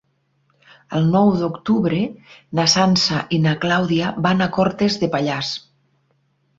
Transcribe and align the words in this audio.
El 0.99 1.05
nou 1.15 1.29
d'octubre 1.41 1.99
na 2.61 2.67
Sança 2.77 3.21
i 3.39 3.41
na 3.47 3.55
Clàudia 3.69 4.13
van 4.29 4.45
a 4.45 4.51
Cortes 4.61 5.03
de 5.05 5.15
Pallars. 5.17 5.57